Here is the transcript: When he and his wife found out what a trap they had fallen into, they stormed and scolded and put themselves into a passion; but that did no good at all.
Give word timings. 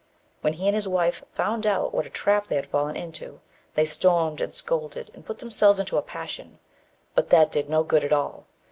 When 0.41 0.53
he 0.53 0.65
and 0.67 0.73
his 0.73 0.87
wife 0.87 1.23
found 1.31 1.67
out 1.67 1.93
what 1.93 2.07
a 2.07 2.09
trap 2.09 2.47
they 2.47 2.55
had 2.55 2.65
fallen 2.65 2.95
into, 2.95 3.39
they 3.75 3.85
stormed 3.85 4.41
and 4.41 4.51
scolded 4.51 5.11
and 5.13 5.23
put 5.23 5.37
themselves 5.37 5.79
into 5.79 5.97
a 5.97 6.01
passion; 6.01 6.57
but 7.13 7.29
that 7.29 7.51
did 7.51 7.69
no 7.69 7.83
good 7.83 8.03
at 8.03 8.11
all. 8.11 8.47